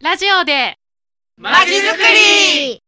[0.00, 0.78] ラジオで。
[1.36, 2.80] まちづくり。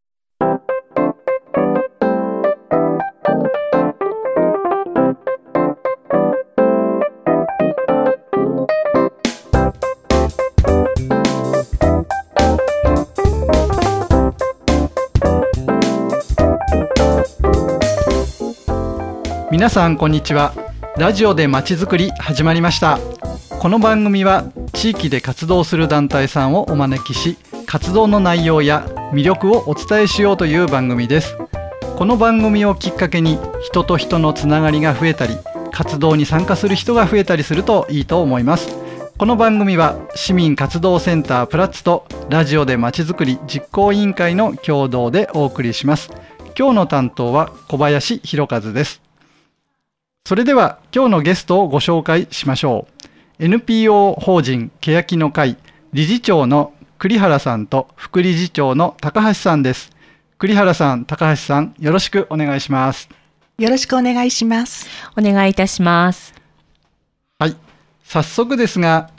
[19.50, 20.54] 皆さんこんにちは。
[20.96, 23.00] ラジオでまちづくり始まりました。
[23.58, 24.44] この番組は
[24.80, 27.36] 地域で活動する団体さんをお招きし
[27.66, 31.36] 活動の内容や魅力をお伝えしようという番組です。
[31.98, 35.36] この番組をきっかけに人と人のつながりが増えたり
[35.70, 38.74] 活動に参加する人が増えたりするといいと思います。
[39.18, 46.10] この番組は市民活動センタープラッツとラジオでまちづくり実行委員会の共同でお送りします。
[46.58, 49.02] 今日の担当は小林博和です。
[50.24, 52.99] それでは今日のゲストをご紹介しましょう。
[53.40, 55.56] NPO 法人欅の会
[55.92, 59.90] 理事長の栗原さんと副理事長の高橋さんです
[60.38, 63.08] 栗原さん高橋さんよろしくお願いします
[63.60, 64.88] よろしくお願いします。
[65.18, 66.32] お願いいたします。
[67.38, 67.56] はい
[68.02, 69.10] 早速ですが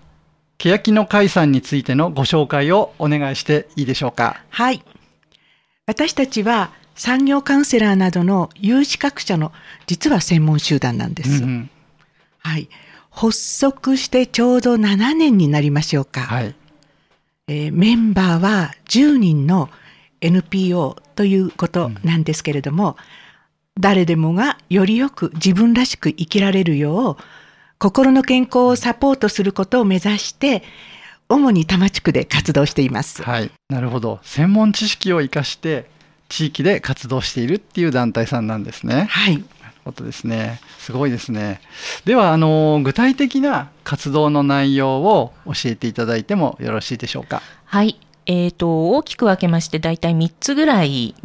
[0.57, 4.83] 欅の会さんについてのご紹介をお願いしていいでしょうかはい。
[5.85, 9.51] 私たちは産業カウンセラーなどの有資格者の
[9.85, 11.43] 実は専門集団なんです。
[11.43, 11.69] うんうん
[12.39, 12.67] はい。
[13.11, 16.21] 発足してちょうど7年になりましょうか。
[16.21, 16.55] はい
[17.47, 19.69] えーメンバーは10人の
[20.21, 22.95] NPO ということなんですけれども、
[23.79, 27.23] 誰でもがよりよく自分らしく生きられるよう、
[27.77, 30.63] 心の健康をサポートすることを目指して、
[31.29, 33.23] 主に多摩地区で活動しています。
[33.23, 35.89] はいなるほど専門知識を生かして
[36.29, 39.43] 地域で活動しているっていう団体さんなんですねはい。
[39.83, 40.59] ことですね。
[40.79, 41.61] すごいですね。
[42.05, 47.41] では、あの、具体的な活動の内容を教えていただいてもよろしいでしょうか？
[47.65, 47.99] はい。
[48.27, 51.15] えっ、と、大きく分けまして、だいたい3つぐらい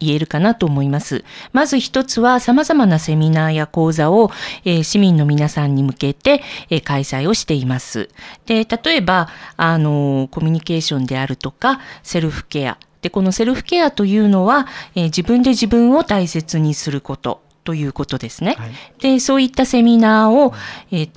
[0.00, 1.24] 言えるかなと思います。
[1.52, 4.30] まず一つは様々なセミナーや講座を、
[4.64, 8.10] えー市民の皆さんに向けて、えー開催をしています。
[8.46, 12.78] で、例えば、あの、コミュニケーションであるとか、セルフケア。
[13.00, 18.56] で、このセルフケアというのは、え自分で自分を大切にすることということですね。
[18.58, 18.70] はい
[19.00, 20.54] で、そういったセミナーを、
[20.90, 21.10] えー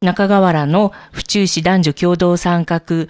[0.00, 3.08] 中川原の府中市男女共同参画、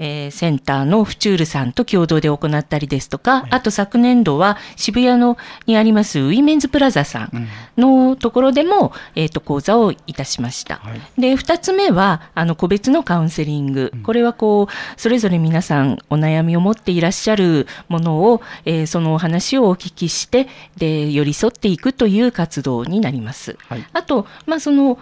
[0.00, 10.76] えーセンターのフチュールさんと共同で行ったりですとか、あと昨年度は渋谷のにありますウィメンズプラザさんのところでも、えっ、と、講座をいたしました。
[10.76, 13.92] はいで、二つ目は、あの、個別のカウンセリング。
[14.02, 23.56] これはこう、それぞれ皆さんお悩みを持っていらっしゃるものを、えーそのお話をお聞きして、で、寄り添っていくという活動になります。
[23.68, 24.98] はいあと、まあ、その、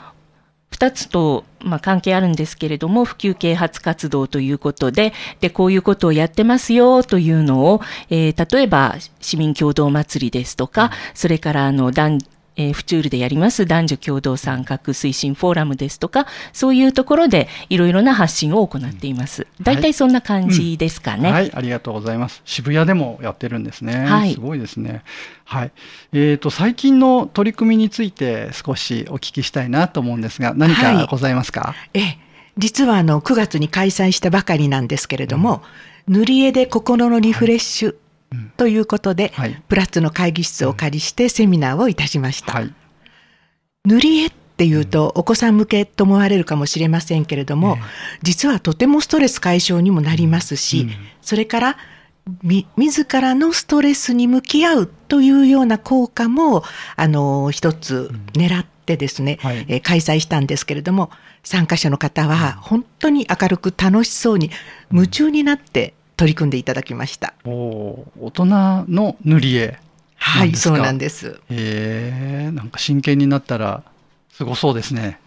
[0.70, 7.80] 二つと、まあ、関係あるんですけれども、普及啓発活動ということで、で、こういうことをやってますよというのを、
[8.10, 12.18] えー例えば、市民共同祭りですとか、それから、あの、男
[12.58, 19.46] えーフチュールでやります男女共同参画推進フォーラムですとか、そういうところでいろいろな発信を行っています。
[19.62, 21.32] 大体そんな感じですかね。
[21.32, 22.42] はい、ありがとうございます。
[22.44, 24.04] 渋谷でもやってるんですね。
[24.04, 25.02] はいすごいですね。
[25.44, 25.72] はい。
[26.12, 32.18] えっ、と、最近の取り組みについて少しお聞きしたいなと思うんですが、何かございますか、ええ、
[32.58, 35.62] 実はあの9月に開催したばかりなんですけれども、
[36.08, 37.94] 塗り絵で心のリフレッシュ
[38.56, 39.62] ということで、はい。
[39.68, 42.52] プラッツの会議室をお借りしてセミナーをいたしました。
[42.52, 42.74] はい。
[43.84, 47.78] 塗り絵っていうとお子さん向けと思われるかもしれませんけれども、
[48.22, 50.88] 実はとてもストレス解消にもなりますし、
[51.22, 51.76] それから
[52.42, 56.64] み自らのストレスに向き合うというような効果も
[56.96, 59.64] あの一つ狙ってですね、はい。
[59.68, 61.10] えー開催したんですけれども
[61.42, 64.50] 参加者の方は本当に明るく楽しそうに
[64.92, 67.32] 夢中になって取り組んでいただきました。
[67.44, 68.46] お大人
[68.88, 69.78] の塗り絵。
[70.16, 71.40] はい、そうなんです。
[71.48, 73.84] へえ、なんか真剣になったら、
[74.32, 75.20] すごそうですね。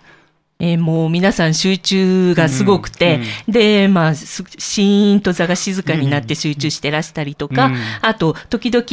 [0.64, 7.78] えーもう皆さん集中がすごくて、で、まあ、すシーンと座が静かになって集中してらしたりとか、うん。
[8.02, 8.86] あと、時々、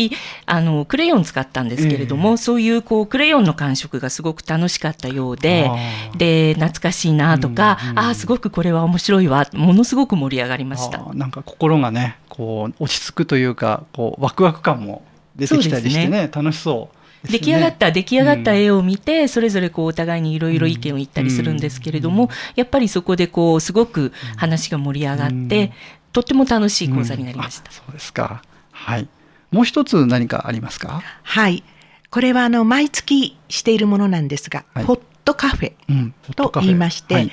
[0.47, 5.71] あの、クレヨン使ったんですけれども、そういう、こう、クレヨンの感触がすごく楽しかったようで
[6.17, 11.05] で、懐かしいなとか、うんうんああ、すごくこれは面白いわ、ものすごく盛り上がりました。
[11.15, 15.03] なんか心がねこう落ち着くというかこうワクワク感も
[15.37, 16.31] 出てきたりしてそうね。
[16.33, 25.73] 楽しそう出来上がった、出来上がった絵を見て、それぞれこうお互いにいろいろ意見を言ったりするんですけれども、やっぱりそこでこう、すごく話が盛り上がって、うん。
[26.13, 27.65] とっても楽しい講座になりました。
[27.65, 27.69] うん。
[27.69, 27.73] あ。
[27.73, 28.43] そうですか。
[28.71, 29.09] はい。
[29.51, 31.03] もう一つ何かありますか？
[31.23, 31.63] はい。
[32.11, 34.85] これはあの毎月しているものなんですが、はい。
[34.85, 36.15] ホットカフェうん。
[36.37, 37.31] と言いまして、はい。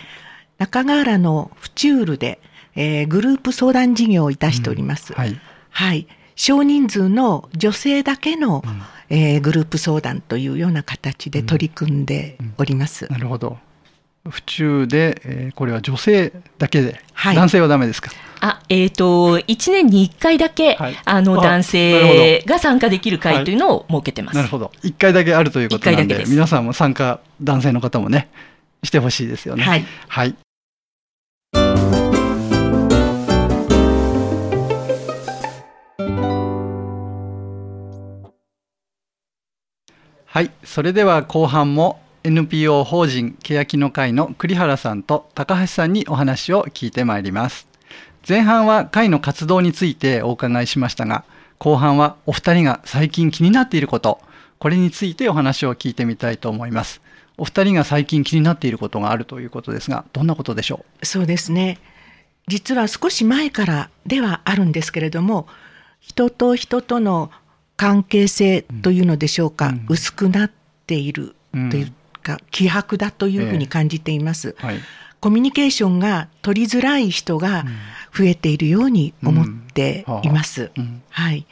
[0.57, 2.39] 中川原のフチュールで、
[2.75, 5.13] えーグループ相談事業をいたしております。
[5.13, 5.39] はい。
[5.69, 6.07] はい。
[6.35, 8.63] 少人数の女性だけの、
[9.09, 13.07] えーグループ相談というような形で取り組んでおります。
[13.11, 13.57] なるほど。
[14.27, 18.11] 府中で、えーこれは女性だけで、はい男性はダメですか？
[18.41, 24.35] あ、えっ、と、1年に1回だけ、はいあの、あ男性が参加できる会というのを設けてます。
[24.35, 24.71] なるほど。
[24.83, 28.27] 一回だけあるということなんで、皆さんも参加、男性の方もね、
[28.83, 29.63] してほしいですよね。
[29.63, 29.85] はい。
[30.07, 30.35] はい。
[40.35, 47.69] はい、それでは後半も NPO 法人欅の会の栗原さんと高橋さんにお話を聞いてまいります。
[48.27, 51.23] 前半は会の活動についてお伺いしましたが、
[51.57, 54.19] 後半はお二人が最近気になっていること、
[54.59, 56.99] これについてお話を聞いてみたいと思います。
[57.37, 61.05] お二人が最近気になっていることがあるということですが、どんなことでしょう？
[61.05, 61.79] そうですね。
[62.49, 65.47] 実は少し前からではあるんですけれども、
[66.01, 67.31] 人と人との
[67.77, 69.85] 関係性というのでしょうか、うん。
[69.89, 70.51] 薄くなっ
[70.87, 71.69] ているうん。
[71.69, 71.91] という
[72.21, 74.49] か、希薄だというふうに感じています。
[74.49, 74.55] う。
[74.57, 74.79] はい。
[75.19, 77.65] コミュニケーションが取りづらい人が
[78.15, 80.71] 増えているように思っています。
[80.77, 81.01] うん。
[81.09, 81.47] はい。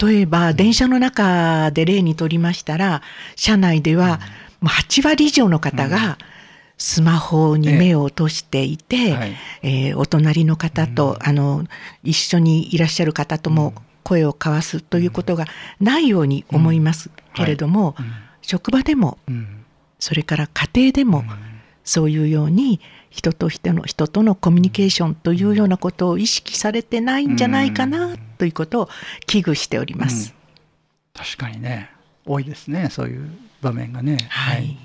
[0.00, 3.02] 例えば、電車の中で例にとりましたら、
[3.36, 4.20] 車内では、
[4.60, 6.18] もう8割以上の方が、
[6.78, 9.36] スマホに目を落としていて、はい。
[9.62, 11.64] えーお隣の方と、あの、
[12.02, 15.46] 一緒にいらっしゃる方とも声を交わすということが
[15.80, 17.10] ないように思います。
[17.34, 17.94] けれども、
[18.40, 19.64] 職場でも、うん。
[19.98, 21.24] それから家庭でも、
[21.84, 28.88] そういうように人と人の人とのコミュニケーションというようなことを意識されてないんじゃないかなということを
[29.26, 30.34] 危惧しております。
[31.14, 31.90] 確かにね、
[32.24, 34.18] 多いですね、そういう場面がね。
[34.28, 34.78] はい。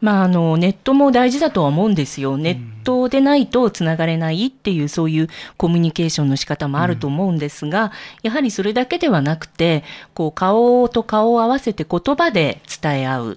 [0.00, 2.36] まあ、あの、ネットも大事だとは思うんですよ。
[2.36, 9.84] ネットでないとつながれないっていう、そういうコミュニケーションの仕方もあると思うんですが、やはりそれだけではなくて、
[10.14, 13.36] こう、顔と顔を合わせて言葉で伝え合うっ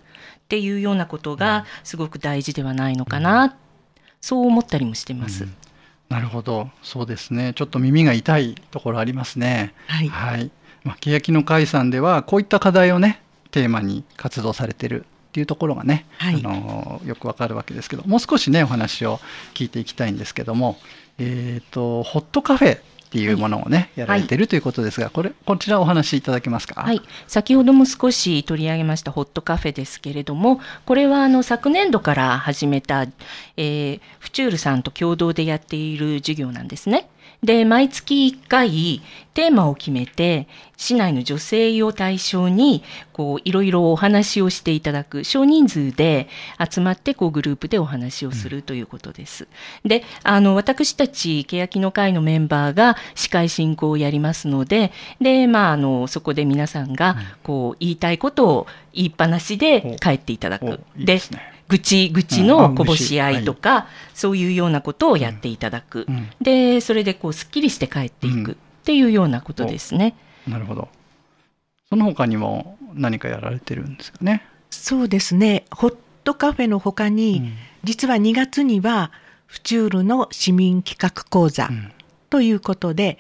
[0.49, 3.55] ていうようなことが、すごく大事ではないのかな、
[4.19, 5.47] そう思ったりもしてます。
[6.09, 7.53] なるほど、そうですね。
[7.55, 9.73] ちょっと耳が痛いところありますね。
[9.87, 10.51] はいはい。
[10.83, 13.21] まあ、欅の会さんでは、こういった課題をね、
[13.51, 19.19] テーマに活動されてるっていうところがね、はいあのよくわかるわけですけど、もう少しね、お話を
[19.53, 20.77] 聞いていきたいんですけども、
[21.19, 22.79] えっ、と、ホットカフェっ
[23.11, 26.81] ていうものをね、やられてるということですが、これ、こちらお話しいただけますか？
[26.81, 33.05] はい、先ほども少し取り上げましたホットカフェですけれども、これはあの昨年度から始めた、
[33.57, 37.09] えーフチュールさんと共同でやっている授業なんですね。
[37.43, 39.01] で、毎月1回
[39.33, 42.83] テーマを決めて、市内の女性を対象に、
[43.13, 46.27] こう、いろいろお話をしていただく、少人数で
[46.59, 49.47] 集まって、こう、グループでお話をするということです。
[49.85, 54.91] で、あの、私たち、欅の会のメンバーが司会進行をやりますので、
[55.21, 60.81] で、まあ、あの、そこで皆さんが、こう、言いたいことを言いっぱなしで帰っていただおく。
[60.97, 66.05] いいですね愚痴、愚痴のこぼし合いとか、そういうようなことをやっていただく。
[66.09, 70.15] うんで、それでこう、すっきりして帰っていくっていうようなことですね。
[70.47, 70.89] なるほど。
[71.89, 74.43] その他にも何かやられてるんですかね？
[74.69, 75.65] そうですね。
[75.71, 79.09] ホットカフェの他に、うん実は2月には、
[79.45, 81.91] フチュールの市民企画講座うん
[82.29, 83.17] ということで、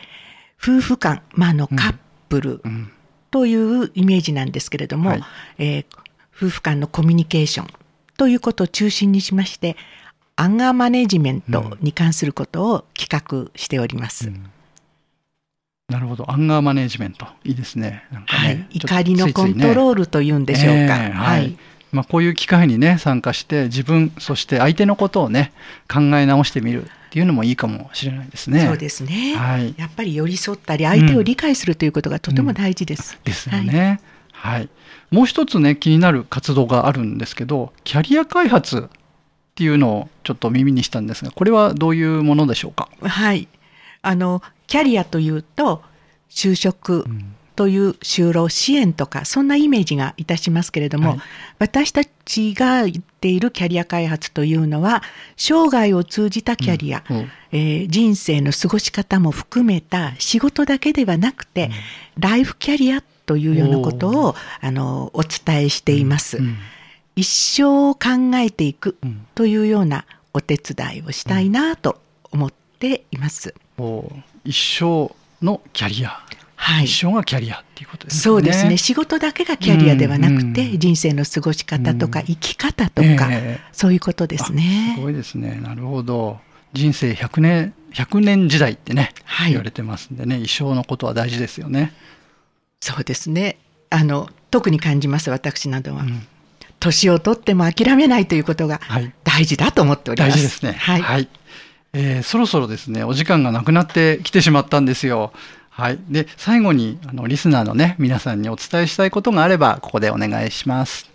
[0.61, 1.95] 夫婦間、まあ、あの、うんカッ
[2.27, 2.91] プルうん
[3.31, 5.23] というイメージなんですけれども、はい
[5.59, 5.85] えー
[6.35, 7.67] 夫婦間のコミュニケーション
[8.19, 9.77] ということを中心にしまして、
[10.35, 14.29] アンガーマネジメントに関することを企画しております。
[15.87, 16.29] なるほど。
[16.29, 17.25] アンガーマネジメント。
[17.45, 18.03] いいですね。
[18.11, 20.71] ねはい、怒りのコントロールというんでしょうか。
[20.73, 21.57] ええはい
[21.91, 25.53] まあ、こういう機会にね、参加して、自分、そして相手のことをね、
[25.91, 28.65] 考え直してみるっていうのもいいかもしれないですね。
[28.65, 33.17] そうですね、はいやっぱり寄り添ったり、相手を理解するということがとても大事です。
[33.23, 33.87] ですよね。
[33.87, 33.99] はい。
[35.11, 38.89] もう一つね、気になる活動があるんですけど、キャリア開発っ
[39.55, 42.89] ていうのをちょっと耳にしたんですが、これはどういうものでしょうか？
[43.01, 43.47] はい。
[44.01, 45.83] あの、キャリアというと、
[46.29, 47.05] 就職
[47.55, 51.19] という就労支援とか、そんなイメージがいたしますけれども、はい。
[51.57, 55.03] 私たちが言っているキャリア開発というのは、
[55.35, 57.17] 生涯を通じたキャリア、うん。
[57.17, 57.31] うん。
[57.51, 61.71] えー人生の過ごし方も含めた仕事だけではなくて、
[62.17, 66.37] ライフキャリアというようなことを、あの、お伝えしています。
[66.37, 66.57] うん
[67.15, 71.99] 一生を考えていくうんというようなお手伝いをしたいなと
[72.31, 73.53] 思っています。
[74.45, 76.23] 一生のキャリア、
[76.55, 76.85] はい。
[76.85, 78.21] 一生がキャリアっていうことですね。
[78.21, 78.77] そうですね。
[78.77, 85.01] 仕事だけがキャリアではなくて、うん人生の過ごし方とか、うん生き方とか、ええそういうことですねあす。
[85.01, 85.59] ごいですね。
[85.61, 86.39] なるほど。
[86.71, 91.93] 人生100年100年時代ってね、はい言われてますんでね一生のことは大事ですよね。
[92.81, 93.57] そうですね。
[93.89, 96.03] あの特に感じます私などは。
[96.03, 96.27] うん
[96.81, 100.31] 年を取っても諦めないということがはい大事だと思っております。
[100.31, 100.71] 大事ですね。
[100.71, 101.27] はい。
[101.91, 105.33] えーそろそろですね、お時間がなくなってきてしまったんですよ。
[105.69, 105.99] はい。
[106.07, 111.09] で、最後に、あの、リスナーのね、皆さんにお伝えしたいことがあれば、ここでお願いします。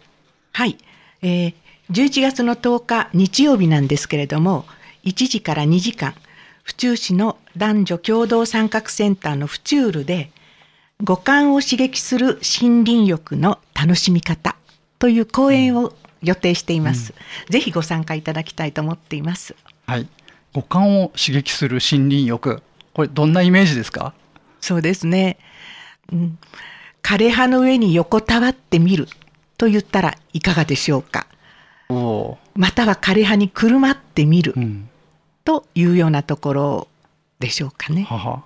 [0.53, 0.77] はい、
[1.23, 1.55] えー
[1.91, 4.65] 11月の10日日曜日なんですけれども
[5.05, 6.15] 1時から2時間
[6.63, 10.31] 府中市の男女共同参画センターの府中ルで
[11.05, 14.57] 五感を刺激する森林浴の楽しみ方
[14.99, 15.93] という講演を
[16.23, 17.13] 予定しています、
[17.51, 19.55] ぜひご参加いただきたいと思っています
[19.87, 20.09] はい。
[20.55, 22.63] 五感を刺激する森林浴。
[22.95, 24.15] これ、どんなイメージですか？
[24.63, 25.37] そうですね、
[26.11, 26.39] うん、
[27.03, 29.07] 枯葉の上に横たわってみる
[29.59, 31.27] と言ったらいかがでしょうか
[31.91, 34.57] おおまたは枯葉にくるまってみるー。
[34.59, 34.89] うん。
[35.45, 36.89] というようなところ
[37.41, 38.05] でしょうかね。
[38.05, 38.43] はは。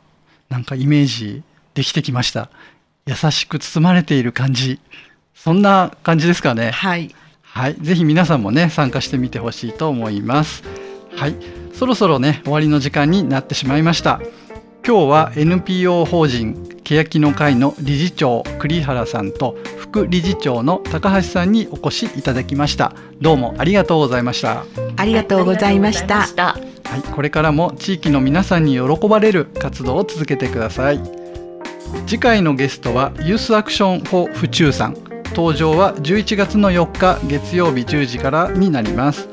[0.48, 1.44] なんかイメージ
[1.78, 2.50] できてきました。
[3.06, 4.80] 優しく包まれている感じ。
[5.32, 6.72] そんな感じですかね。
[6.72, 7.14] はい。
[7.40, 10.64] はい、ぜひ皆さんもね参加してみてほしいと思います。
[11.14, 11.36] はい、
[11.72, 14.20] そろそろね終わりの時間になってしまいました。
[14.84, 22.92] 今日は NPO 法人欅の会の理事長栗原さんと副理事長の高橋さんにお越しいただきました。
[23.20, 24.64] どうもありがとうございました。
[24.96, 26.22] ありがとうございました。
[26.22, 26.58] は
[26.96, 31.17] い、これからも地域の皆さんに喜ばれる活動を続けてください。
[32.06, 34.96] 次回のゲストはユースアクション・フォ・府中さん。
[35.30, 39.28] 登場は11月の4日月曜日10時からになります。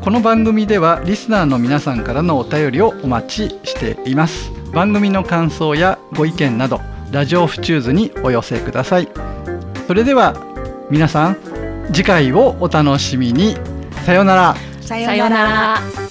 [0.00, 4.50] この番組ではリスナーの皆さんからのお便りをお待ちしています。
[4.72, 9.08] 番組の感想やご意見などラジオフチューズにお寄せください。
[9.86, 10.34] それでは
[10.90, 11.36] 皆さん
[11.92, 13.56] 次回をお楽しみに。
[14.04, 14.54] さようなら。
[14.80, 16.07] ささようなら。